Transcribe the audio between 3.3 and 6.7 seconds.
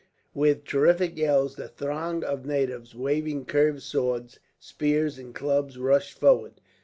curved swords, spears, and clubs, rushed forward.